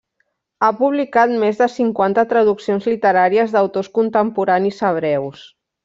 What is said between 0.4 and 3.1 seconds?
Ha publicat més de cinquanta traduccions